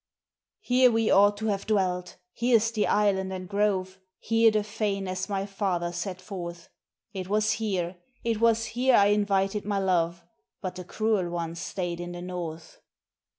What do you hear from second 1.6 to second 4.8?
dwelt, here's the island and grove, here the